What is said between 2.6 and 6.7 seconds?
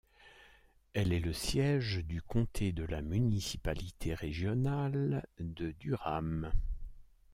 de la Municipalité régionale de Durham.